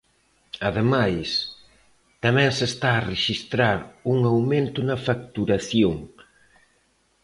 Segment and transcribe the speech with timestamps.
[0.69, 1.29] Ademais,
[2.23, 3.79] tamén se está a rexistrar
[4.11, 5.95] un aumento na facturación.